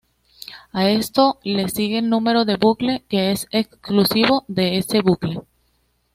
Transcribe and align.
A 0.71 0.89
esto 0.89 1.37
le 1.43 1.69
sigue 1.69 1.99
el 1.99 2.09
número 2.09 2.43
de 2.43 2.57
bucle, 2.57 3.03
que 3.07 3.31
es 3.31 3.47
exclusivo 3.51 4.45
de 4.47 4.79
ese 4.79 5.01
bucle. 5.03 5.41